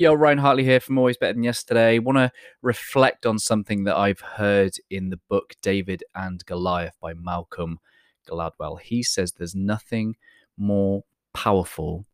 [0.00, 1.98] Yo, Ryan Hartley here from Always Better Than Yesterday.
[1.98, 7.12] Want to reflect on something that I've heard in the book David and Goliath by
[7.12, 7.80] Malcolm
[8.26, 8.80] Gladwell.
[8.80, 10.16] He says there's nothing
[10.56, 11.02] more
[11.34, 12.06] powerful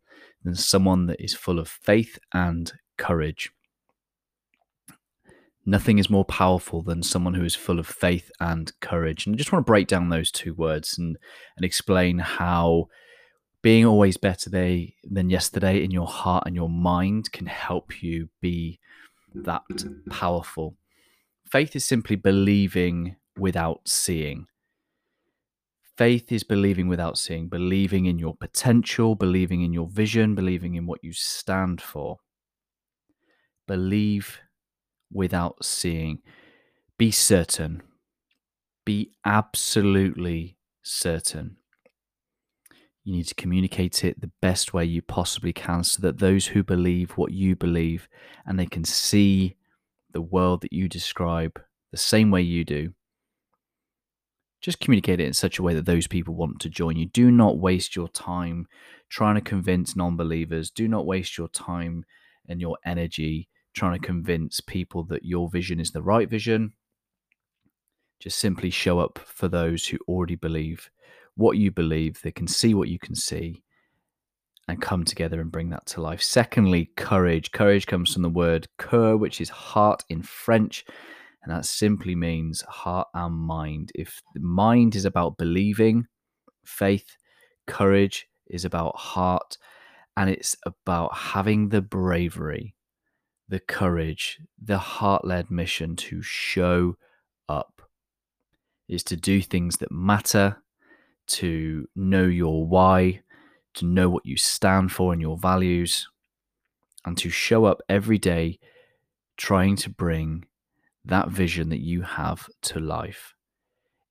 [0.43, 3.53] than someone that is full of faith and courage.
[5.65, 9.27] Nothing is more powerful than someone who is full of faith and courage.
[9.27, 11.17] And I just want to break down those two words and,
[11.57, 12.89] and explain how
[13.63, 18.79] being always better than yesterday in your heart and your mind can help you be
[19.35, 19.63] that
[20.11, 20.77] powerful.
[21.51, 24.47] Faith is simply believing without seeing.
[25.97, 30.87] Faith is believing without seeing, believing in your potential, believing in your vision, believing in
[30.87, 32.19] what you stand for.
[33.67, 34.41] Believe
[35.11, 36.19] without seeing.
[36.99, 37.83] Be certain.
[38.85, 41.57] Be absolutely certain.
[43.07, 46.65] You need to communicate it the best way you possibly can so that those who
[46.65, 48.09] believe what you believe
[48.45, 49.55] and they can see
[50.11, 51.61] the world that you describe
[51.93, 52.95] the same way you do.
[54.61, 57.07] Just communicate it in such a way that those people want to join you.
[57.07, 58.67] Do not waste your time
[59.09, 60.73] trying to convince non believers.
[60.73, 62.05] Do not waste your time
[62.49, 66.73] and your energy trying to convince people that your vision is the right vision.
[68.19, 70.91] Just simply show up for those who already believe
[71.37, 73.63] what you believe, they can see what you can see,
[74.69, 76.23] and come together and bring that to life.
[76.23, 77.53] Secondly, courage.
[77.53, 80.85] Courage comes from the word cur, which is heart in French,
[81.43, 83.93] and that simply means heart and mind.
[83.95, 86.07] If the mind is about believing,
[86.65, 87.17] faith,
[87.67, 89.57] courage is about heart,
[90.17, 92.75] and it's about having the bravery,
[93.49, 96.97] the courage, the heart led mission to show
[97.49, 97.83] up,
[98.89, 100.63] is to do things that matter
[101.27, 103.23] to know your why,
[103.75, 106.09] to know what you stand for and your values,
[107.05, 108.59] and to show up every day
[109.37, 110.45] trying to bring
[111.05, 113.35] that vision that you have to life.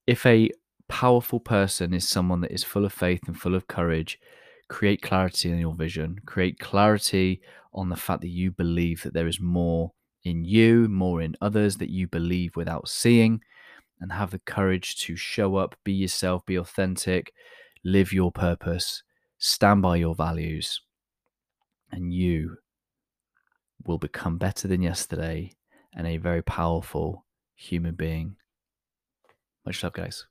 [0.08, 0.52] If a
[0.88, 4.20] powerful person is someone that is full of faith and full of courage,
[4.70, 7.42] create clarity in your vision, create clarity
[7.74, 9.92] on the fact that you believe that there is more
[10.24, 13.42] in you, more in others that you believe without seeing
[14.00, 17.34] and have the courage to show up, be yourself, be authentic,
[17.84, 19.04] live your purpose,
[19.38, 20.82] stand by your values,
[21.92, 22.58] and you
[23.86, 25.52] will become better than yesterday
[25.94, 28.36] and a very powerful human being.
[29.66, 30.26] Much love, guys.